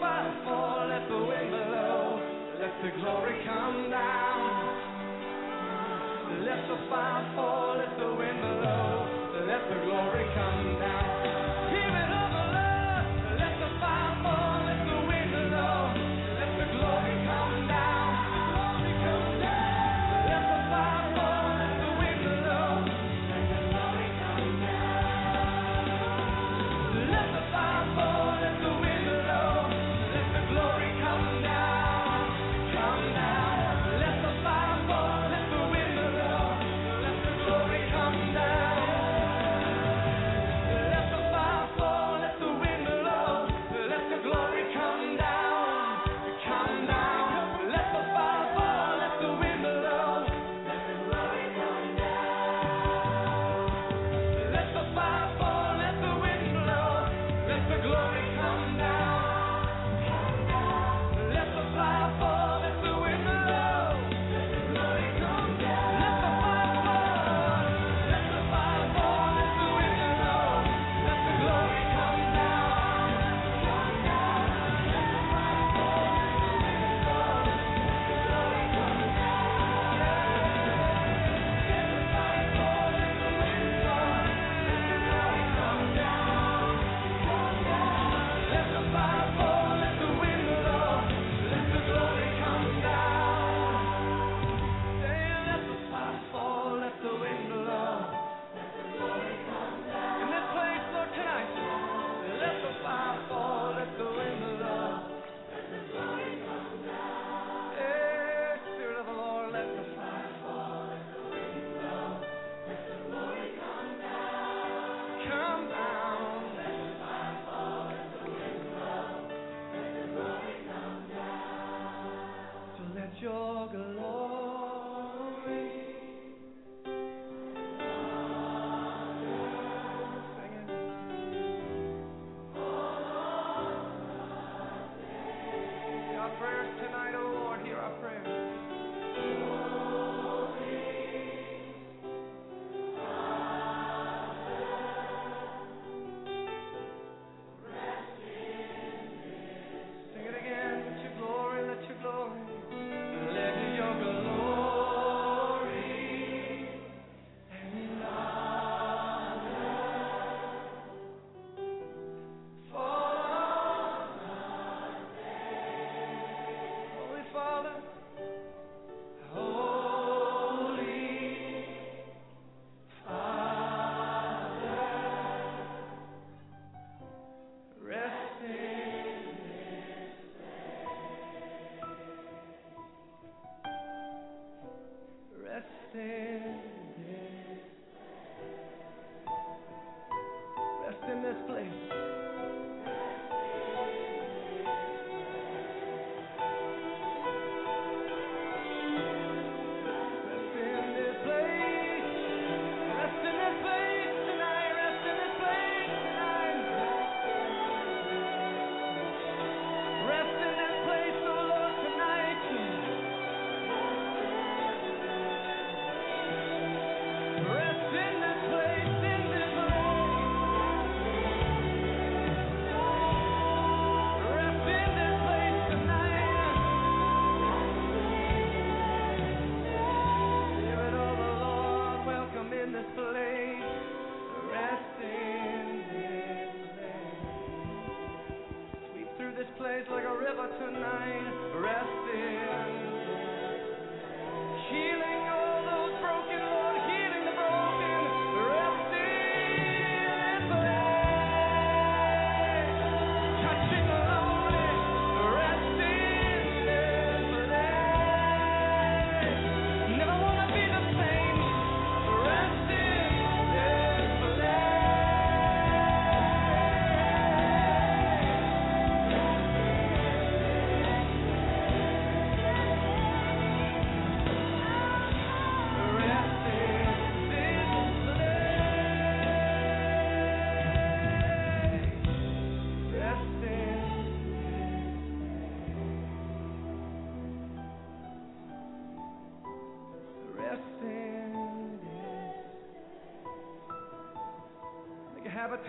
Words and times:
above 0.00 0.46
or 0.46 0.86
let 0.88 1.08
the 1.08 1.18
wind 1.18 1.50
blow. 1.50 2.20
Let 2.58 2.72
the 2.82 2.90
glory 3.00 3.36
come 3.44 3.90
down. 3.90 4.78
Let 6.44 6.68
the 6.68 6.76
fire 6.88 7.32
fall, 7.36 7.76
let 7.76 7.98
the 7.98 8.08
wind 8.14 8.40
blow. 8.40 9.06
Let 9.46 9.68
the 9.68 9.76
glory 9.84 10.24
come 10.34 10.78
down. 10.80 11.19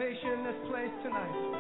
in 0.02 0.44
this 0.44 0.56
place 0.68 0.90
tonight. 1.04 1.51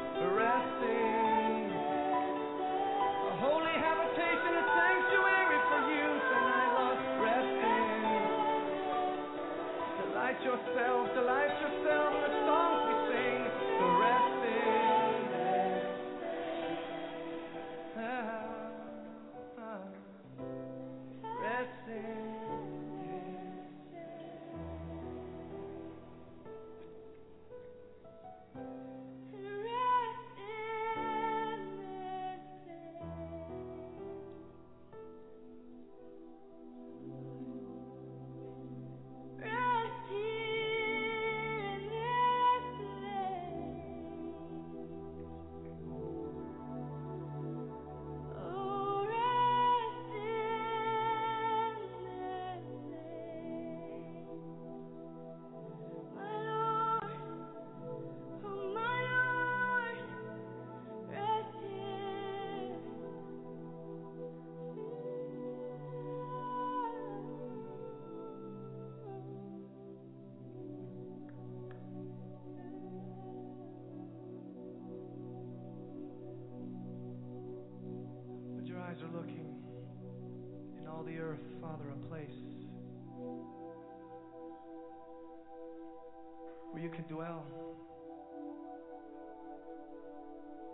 you 86.81 86.89
could 86.89 87.07
dwell. 87.07 87.45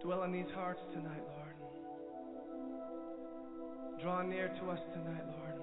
Dwell 0.02 0.24
in 0.24 0.32
these 0.32 0.50
hearts 0.56 0.80
tonight, 0.93 1.24
Lord. 1.36 1.56
Draw 4.02 4.22
near 4.24 4.48
to 4.48 4.70
us 4.72 4.80
tonight, 4.93 5.26
Lord. 5.26 5.54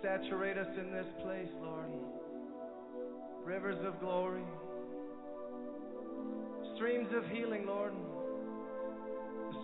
Saturate 0.00 0.56
us 0.56 0.68
in 0.78 0.90
this 0.92 1.06
place, 1.22 1.50
Lord. 1.60 1.90
Rivers 3.44 3.84
of 3.84 4.00
glory, 4.00 4.44
streams 6.76 7.08
of 7.14 7.26
healing, 7.30 7.66
Lord. 7.66 7.92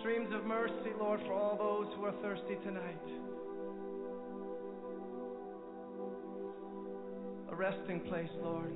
Streams 0.01 0.29
of 0.35 0.45
mercy, 0.45 0.93
Lord, 1.01 1.21
for 1.27 1.33
all 1.33 1.57
those 1.57 1.95
who 1.97 2.05
are 2.05 2.13
thirsty 2.23 2.57
tonight. 2.65 3.01
resting 7.59 7.99
place, 8.03 8.31
Lord. 8.41 8.73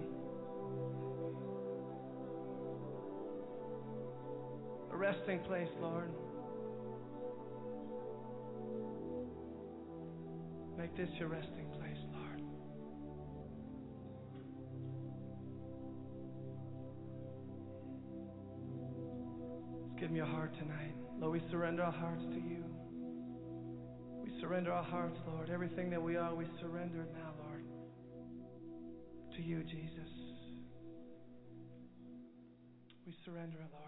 A 4.93 4.97
resting 4.97 5.39
place, 5.41 5.69
Lord. 5.81 6.11
Make 10.77 10.97
this 10.97 11.09
your 11.21 11.29
resting 11.29 11.69
place, 11.79 11.97
Lord. 12.13 12.43
Just 19.87 20.01
give 20.01 20.11
me 20.11 20.17
your 20.17 20.27
heart 20.27 20.53
tonight. 20.59 20.95
Lord, 21.21 21.41
we 21.41 21.51
surrender 21.53 21.85
our 21.85 21.93
hearts 21.93 22.25
to 22.25 22.35
you. 22.35 22.65
We 24.25 24.33
surrender 24.41 24.73
our 24.73 24.83
hearts, 24.83 25.19
Lord. 25.33 25.51
Everything 25.51 25.89
that 25.91 26.03
we 26.03 26.17
are, 26.17 26.35
we 26.35 26.47
surrender 26.61 27.07
now 27.15 27.22
you, 29.43 29.63
Jesus. 29.65 30.09
We 33.07 33.13
surrender 33.25 33.59
Lord. 33.73 33.82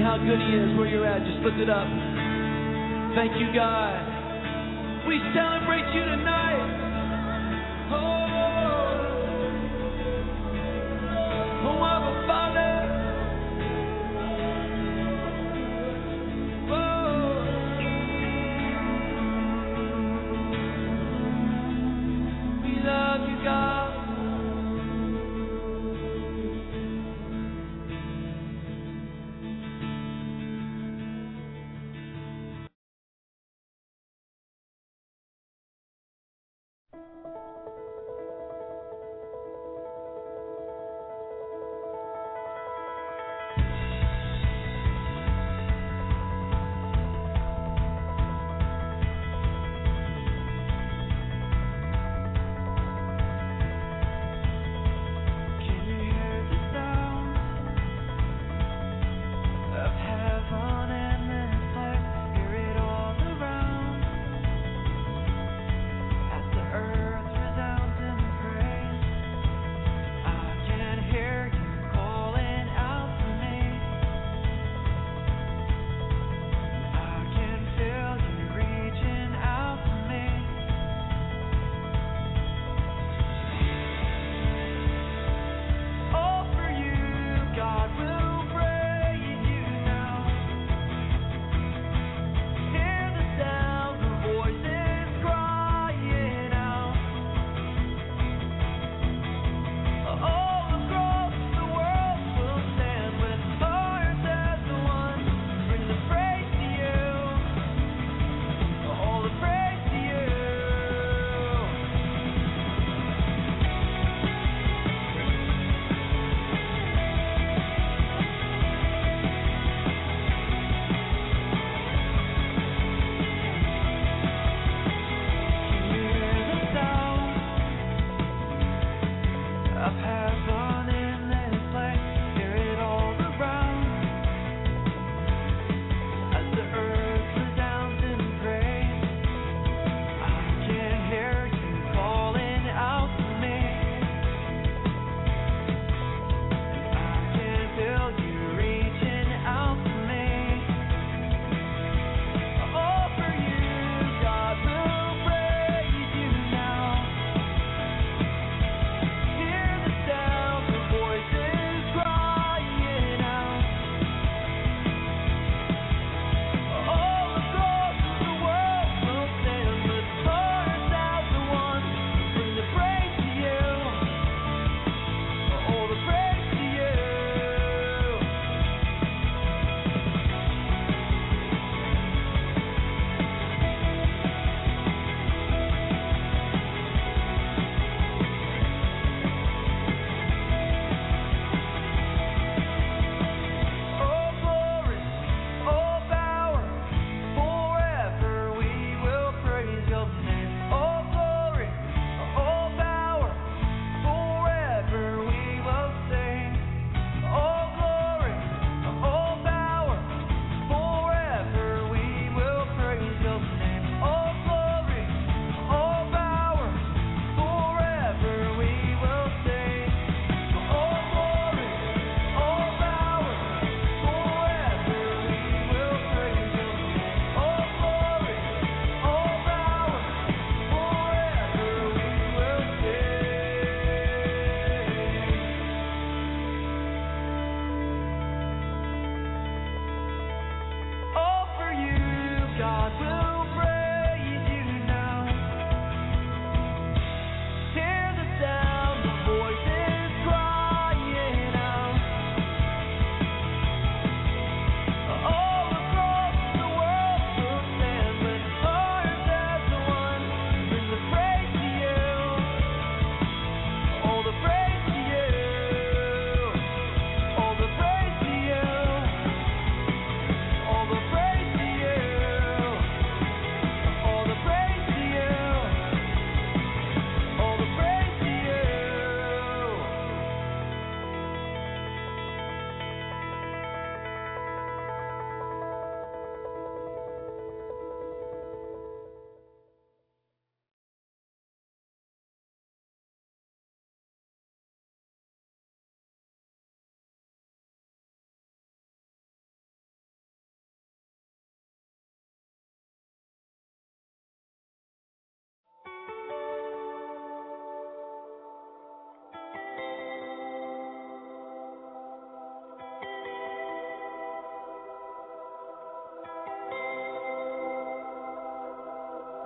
how 0.00 0.16
good 0.16 0.40
he 0.40 0.56
is 0.56 0.72
where 0.78 0.88
you're 0.88 1.06
at. 1.06 1.20
Just 1.26 1.44
lift 1.44 1.58
it 1.58 1.68
up. 1.68 1.91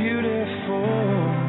Beautiful. 0.00 1.39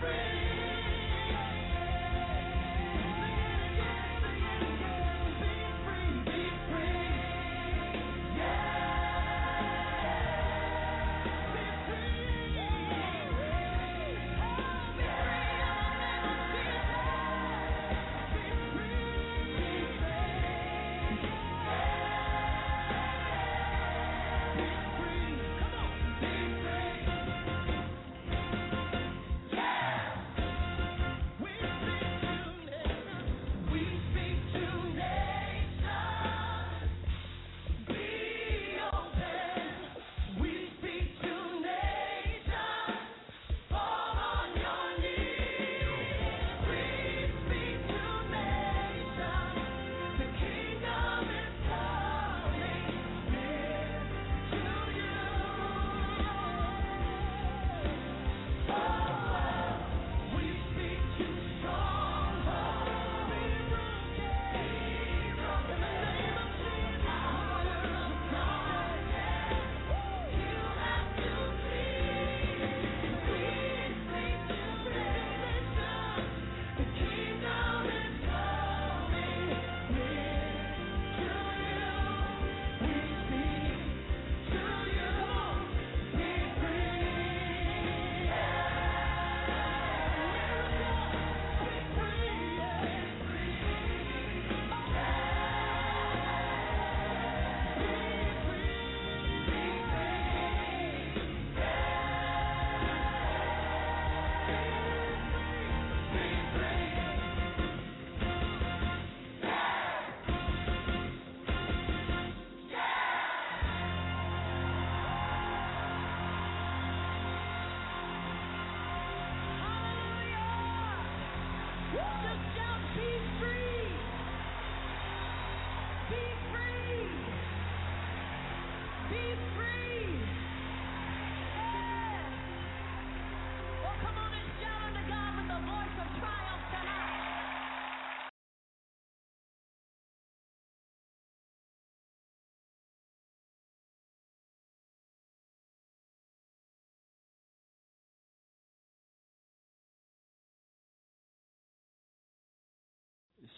friend. 0.00 0.29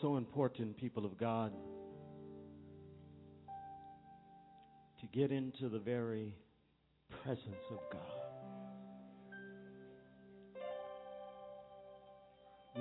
So 0.02 0.16
important, 0.16 0.76
people 0.76 1.06
of 1.06 1.16
God, 1.16 1.52
to 5.00 5.06
get 5.16 5.30
into 5.30 5.68
the 5.68 5.78
very 5.78 6.34
presence 7.22 7.64
of 7.70 7.78
God. 7.92 8.00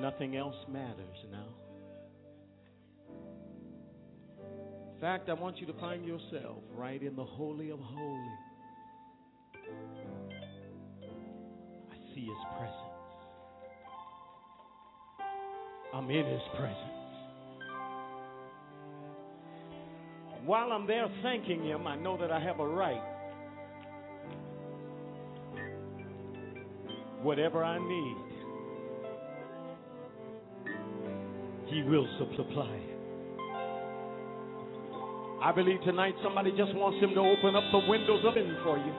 Nothing 0.02 0.36
else 0.36 0.56
matters 0.68 1.18
now. 1.32 1.48
In 4.96 5.00
fact, 5.00 5.30
I 5.30 5.34
want 5.34 5.60
you 5.60 5.68
to 5.68 5.74
find 5.74 6.06
yourself 6.06 6.58
right 6.76 7.02
in 7.02 7.16
the 7.16 7.24
Holy 7.24 7.70
of 7.70 7.80
Holies. 7.80 8.40
I 11.92 12.16
see 12.16 12.22
His 12.22 12.38
presence. 12.58 12.78
I'm 15.94 16.10
in 16.10 16.26
His 16.26 16.42
presence. 16.58 17.01
While 20.46 20.72
I'm 20.72 20.88
there 20.88 21.08
thanking 21.22 21.64
Him, 21.66 21.86
I 21.86 21.96
know 21.96 22.18
that 22.18 22.32
I 22.32 22.40
have 22.40 22.60
a 22.60 22.68
right. 22.68 23.02
Whatever 27.22 27.64
I 27.64 27.78
need, 27.78 28.18
He 31.70 31.84
will 31.84 32.08
supply. 32.18 32.80
I 35.44 35.52
believe 35.52 35.82
tonight 35.86 36.14
somebody 36.24 36.52
just 36.52 36.74
wants 36.76 37.00
Him 37.04 37.14
to 37.14 37.20
open 37.20 37.56
up 37.56 37.64
the 37.72 37.90
windows 37.90 38.24
of 38.26 38.34
heaven 38.36 38.58
for 38.64 38.78
you. 38.78 38.94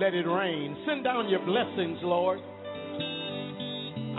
Let 0.00 0.14
it 0.14 0.26
rain. 0.26 0.76
Send 0.86 1.04
down 1.04 1.28
your 1.28 1.44
blessings, 1.44 1.98
Lord. 2.02 2.40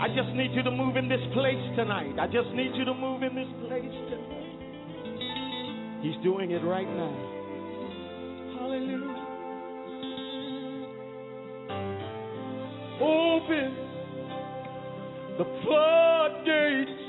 I 0.00 0.08
just 0.08 0.30
need 0.34 0.52
you 0.54 0.62
to 0.62 0.70
move 0.70 0.96
in 0.96 1.08
this 1.08 1.20
place 1.34 1.60
tonight. 1.76 2.18
I 2.18 2.26
just 2.26 2.50
need 2.54 2.70
you 2.74 2.84
to 2.84 2.94
move 2.94 3.22
in 3.22 3.34
this 3.34 3.48
place 3.66 3.92
tonight. 4.08 4.17
He's 6.00 6.16
doing 6.22 6.52
it 6.52 6.62
right 6.64 6.86
now. 6.86 7.12
Hallelujah. 8.58 9.24
Open 13.00 13.76
the 15.38 15.44
floodgates 15.64 17.00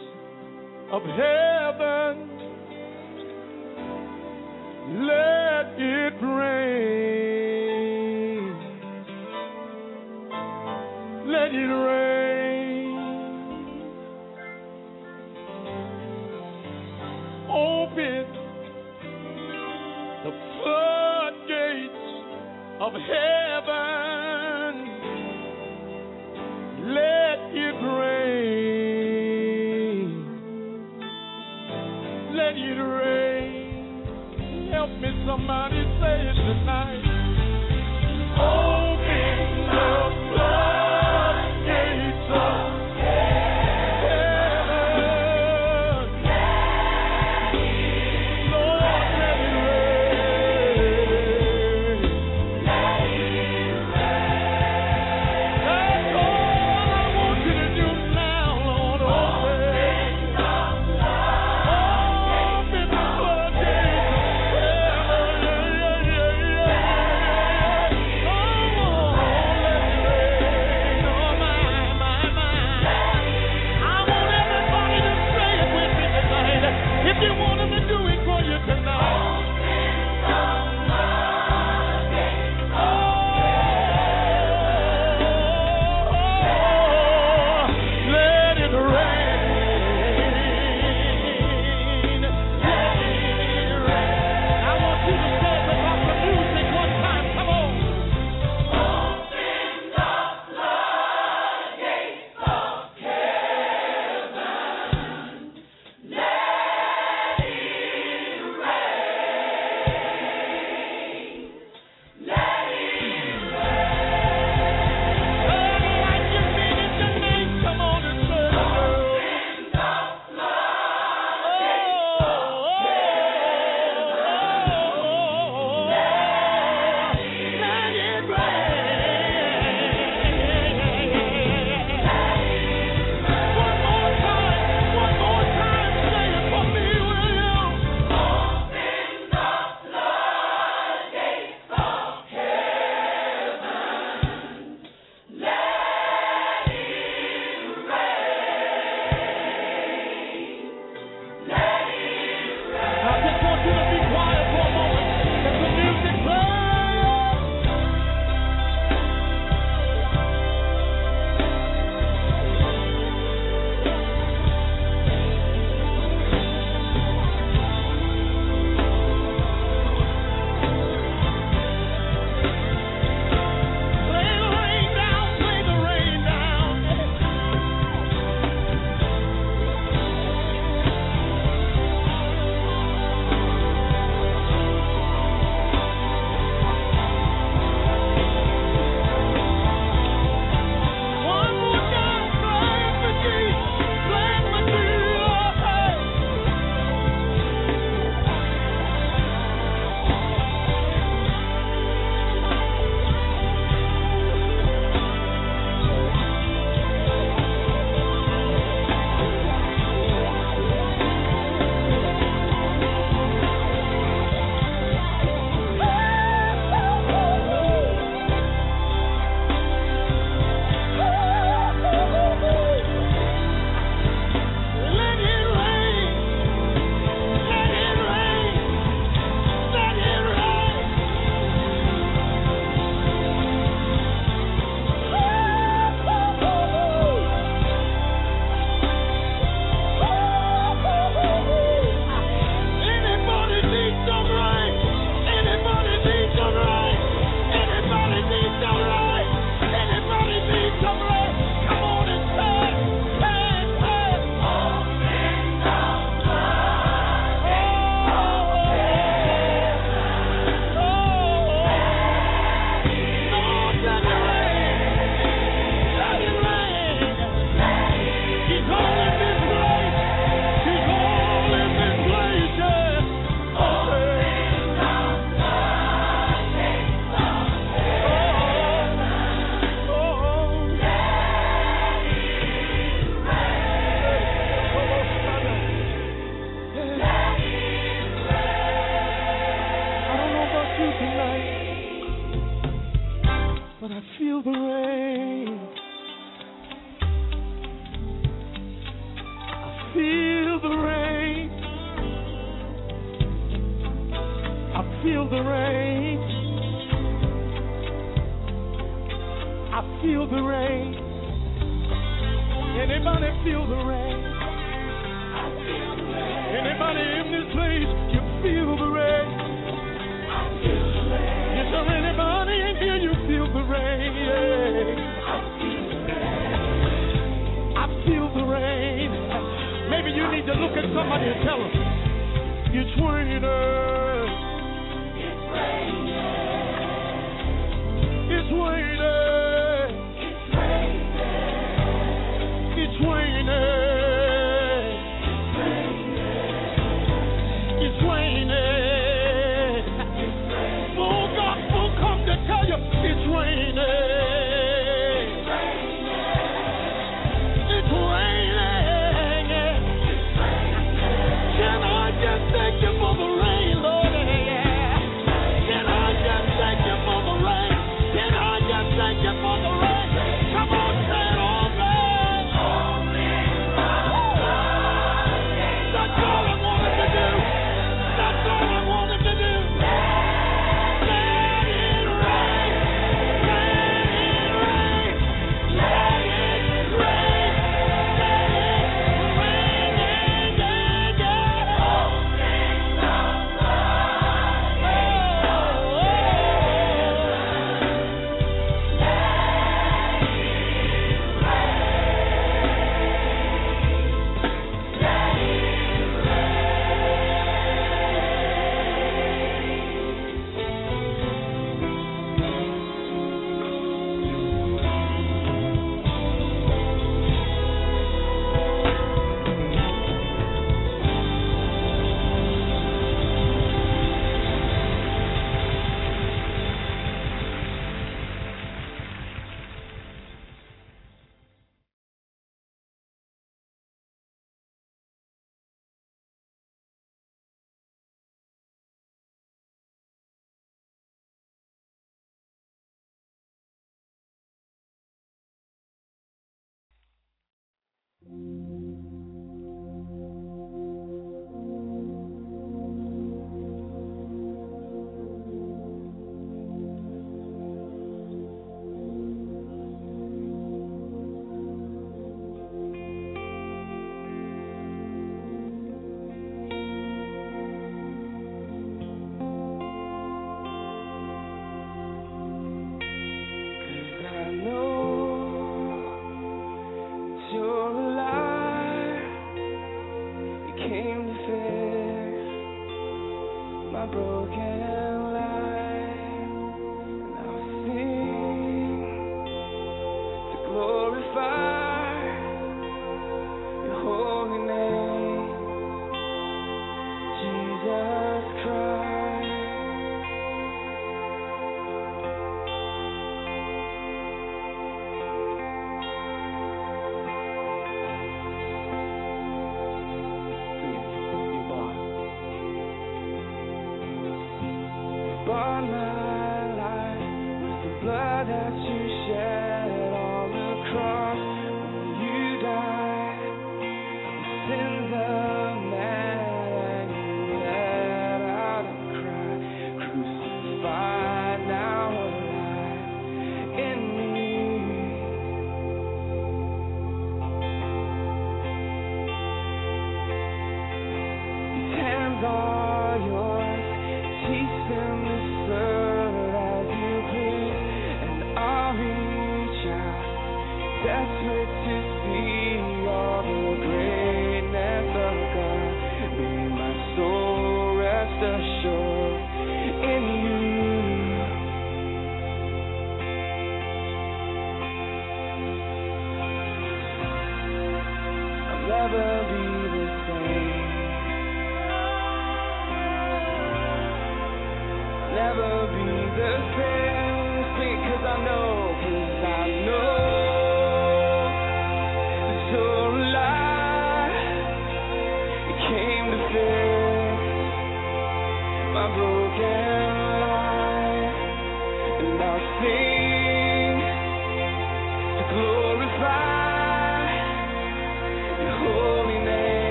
of 0.91 1.03
heaven. 1.03 2.29
Let 5.05 5.67
it 5.77 6.15
rain. 6.23 7.29
Let 11.27 11.53
it 11.53 11.57
rain. 11.57 11.98
Heaven. 23.09 24.73
Let 26.93 27.39
it 27.53 27.77
rain. 27.99 29.09
Let 32.35 32.55
it 32.55 32.79
rain. 32.81 34.71
Help 34.71 34.91
me, 35.01 35.09
somebody 35.25 35.81
say 35.99 36.17
it 36.29 36.35
tonight. 36.35 36.98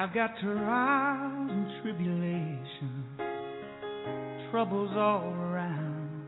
I've 0.00 0.14
got 0.14 0.30
trials 0.40 1.50
and 1.52 1.82
tribulations, 1.82 3.04
troubles 4.50 4.88
all 4.96 5.28
around. 5.28 6.24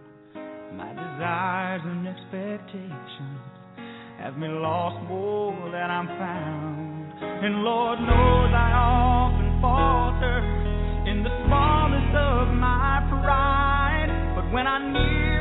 My 0.76 0.92
desires 0.92 1.80
and 1.82 2.06
expectations 2.06 3.40
have 4.18 4.36
me 4.36 4.48
lost 4.48 5.02
more 5.08 5.56
than 5.72 5.90
I'm 5.90 6.06
found. 6.06 7.14
And 7.46 7.64
Lord 7.64 7.98
knows 8.00 8.52
I 8.52 8.72
often 8.76 9.60
falter 9.62 10.38
in 11.10 11.22
the 11.24 11.32
smallest 11.46 12.14
of 12.14 12.52
my 12.52 13.00
pride. 13.24 14.34
But 14.36 14.52
when 14.52 14.66
I 14.66 14.92
need. 14.92 15.31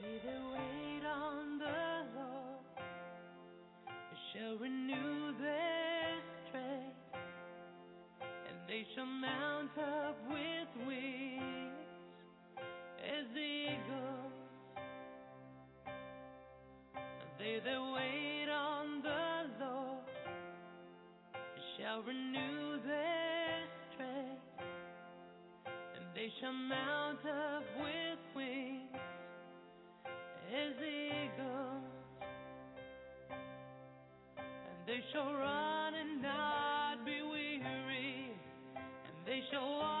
They 0.00 0.20
that 0.24 0.42
wait 0.52 1.04
on 1.06 1.58
the 1.58 2.04
Lord 2.14 2.62
shall 4.32 4.56
renew 4.58 5.32
their 5.40 6.20
strength, 6.46 6.94
and 8.22 8.58
they 8.68 8.86
shall 8.94 9.06
mount 9.06 9.76
up 9.76 10.16
with 10.28 10.86
wings 10.86 11.88
as 13.02 13.26
eagles. 13.36 14.32
They 17.40 17.60
that 17.64 17.82
wait 17.94 18.48
on 18.50 19.02
the 19.02 19.64
Lord 19.64 20.04
shall 21.76 22.02
renew 22.02 22.78
their 22.86 23.66
strength, 23.92 24.42
and 25.66 26.04
they 26.14 26.30
shall 26.40 26.52
mount 26.52 27.24
up 27.26 27.64
with 27.80 28.27
as 30.48 30.74
eagles. 30.80 31.84
And 34.38 34.78
they 34.86 35.00
shall 35.12 35.32
run 35.34 35.94
and 35.94 36.22
not 36.22 37.04
be 37.04 37.20
weary, 37.22 38.32
and 38.76 39.26
they 39.26 39.42
shall 39.50 39.68
walk 39.68 39.97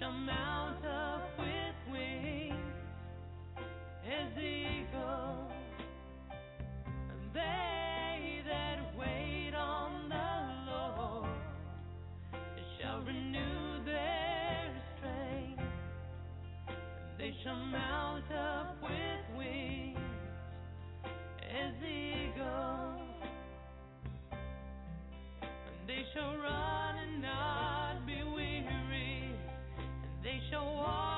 shall 0.00 0.12
mount 0.12 0.82
up 0.86 1.28
with 1.38 1.92
wings 1.92 2.54
as 4.06 4.42
eagles. 4.42 5.52
And 7.10 7.34
they 7.34 8.40
that 8.48 8.96
wait 8.98 9.52
on 9.54 10.08
the 10.08 10.72
Lord 10.72 11.28
shall 12.80 13.00
renew 13.02 13.84
their 13.84 14.72
strength, 14.96 15.62
they 17.18 17.34
shall 17.44 17.62
mount 17.66 18.32
up 18.32 18.82
with 18.82 19.36
wings 19.36 19.98
as 21.42 21.74
eagles. 21.84 23.02
And 24.32 25.86
they 25.86 26.04
shall 26.14 26.38
run 26.38 26.79
and 30.52 30.62
they 30.62 31.09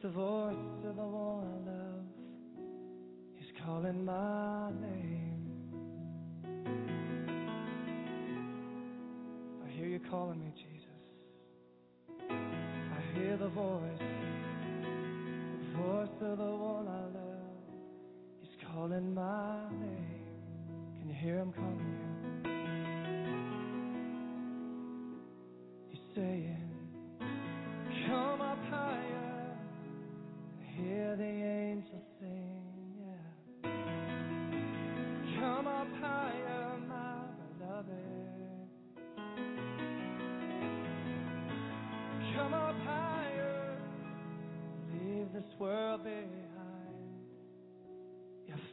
the 0.00 0.08
voice 0.10 0.54
of 0.86 0.94
the 0.94 1.02
one 1.02 1.44
I 1.44 1.70
love 1.70 2.04
is 3.40 3.46
calling 3.64 4.04
my 4.04 4.70
name. 4.80 5.42
I 9.66 9.70
hear 9.70 9.86
you 9.86 9.98
calling 10.08 10.38
me, 10.38 10.52
Jesus. 10.54 10.86
I 12.30 13.18
hear 13.18 13.36
the 13.36 13.48
voice. 13.48 14.07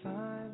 find 0.03 0.44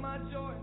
my 0.00 0.18
joy. 0.32 0.59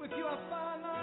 with 0.00 0.10
your 0.16 0.38
final 0.48 0.99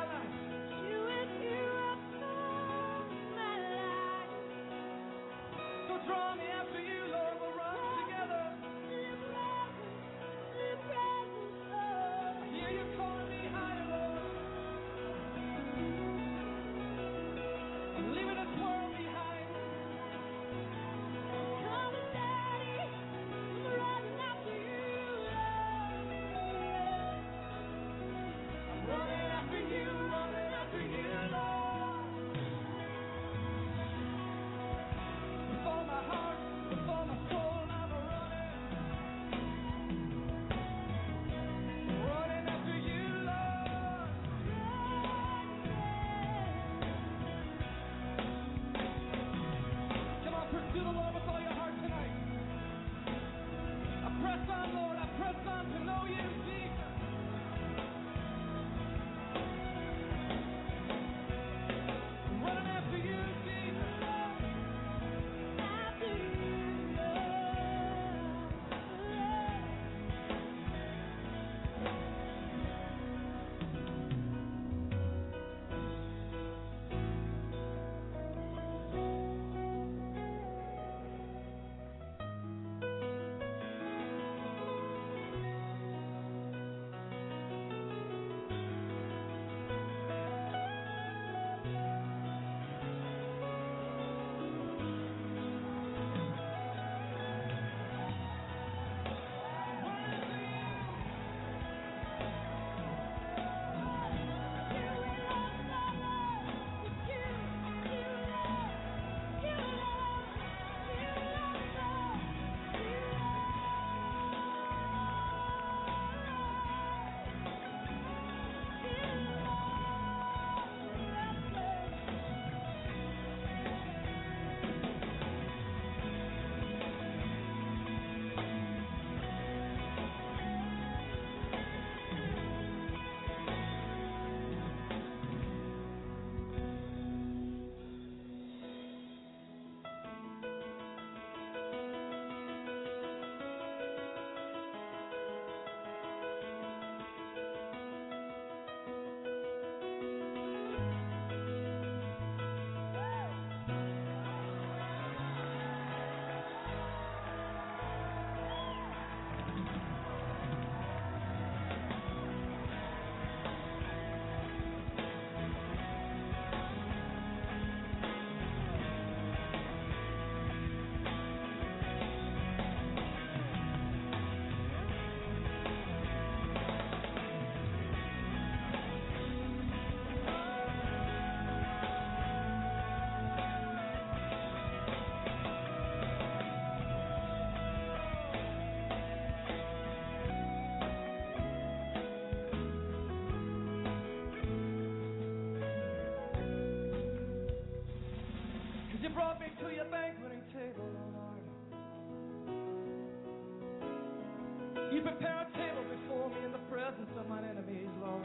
You 204.91 205.01
prepare 205.01 205.43
a 205.43 205.57
table 205.57 205.83
before 205.83 206.29
me 206.29 206.45
in 206.45 206.51
the 206.53 206.63
presence 206.71 207.11
of 207.19 207.27
my 207.27 207.39
enemies, 207.39 207.89
Lord. 208.01 208.23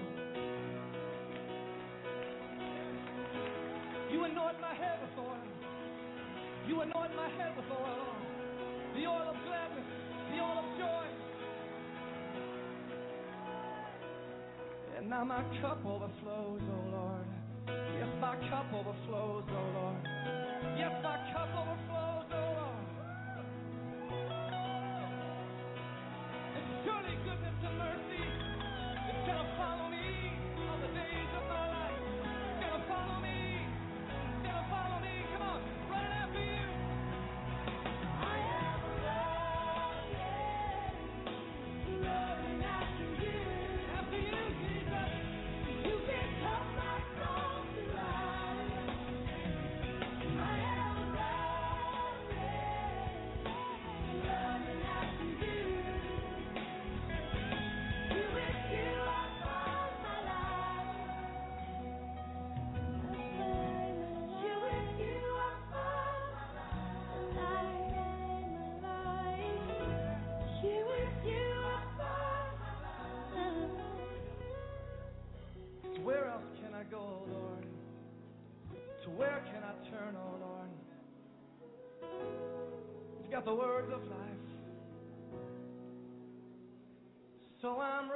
You 4.13 4.25
anoint 4.25 4.61
my 4.61 4.75
head 4.75 5.01
with 5.03 5.19
oil. 5.19 5.43
You 6.69 6.81
anoint 6.83 7.17
my 7.17 7.29
head 7.31 7.57
with 7.57 7.67
oil, 7.67 7.99
Lord. 7.99 8.23
The 8.95 9.07
oil 9.07 9.35
of 9.35 9.37
gladness, 9.45 9.87
the 10.31 10.39
oil 10.39 10.59
of 10.63 10.79
joy. 10.79 11.07
And 14.99 15.11
now 15.11 15.25
my 15.25 15.43
cup 15.61 15.85
overflows, 15.85 16.63
O 16.63 16.75
oh 16.75 16.91
Lord. 16.91 17.27
Yes, 17.67 18.09
my 18.21 18.37
cup 18.49 18.73
overflows, 18.73 19.45
O 19.51 19.57
oh 19.57 19.81
Lord. 19.81 20.09
Yes, 20.79 20.93
my 21.03 21.19
cup 21.35 21.49
overflows, 21.59 22.31
O 22.31 22.37
oh 22.37 22.53
Lord. 22.55 22.62
got 83.45 83.51
the 83.51 83.55
words 83.55 83.93
of 83.93 84.01
life. 84.09 84.19
So 87.61 87.81
I'm 87.81 88.11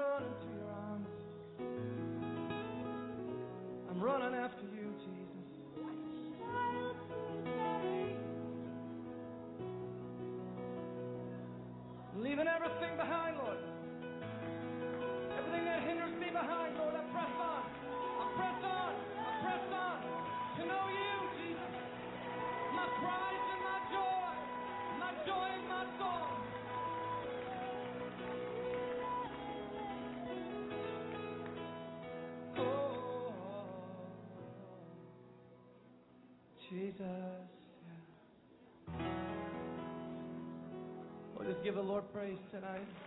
Lord 41.96 42.12
praise 42.12 42.38
tonight. 42.52 43.05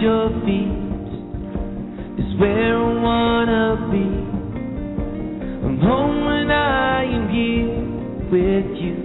your 0.00 0.30
feet 0.46 0.72
is 2.24 2.40
where 2.40 2.74
I 2.74 3.02
wanna 3.02 3.88
be. 3.92 4.08
I'm 5.66 5.78
home 5.78 6.24
when 6.24 6.50
I 6.50 7.04
am 7.04 7.28
here 7.28 7.84
with 8.32 8.70
you. 8.80 8.96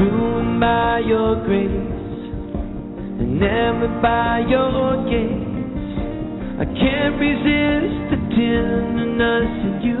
Ruined 0.00 0.58
by 0.58 1.00
your 1.00 1.44
grace 1.44 1.68
and 3.20 3.38
never 3.38 3.88
by 4.00 4.44
your 4.48 5.04
gaze. 5.10 5.92
I 6.60 6.64
can't 6.64 7.20
resist 7.20 8.10
the 8.10 8.18
tenderness 8.36 9.52
of 9.68 9.84
you. 9.84 10.00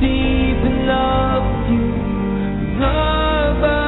Deep 0.00 0.60
in 0.66 0.86
love 0.86 1.44
with 1.44 1.70
you 1.80 1.87
love. 2.78 3.87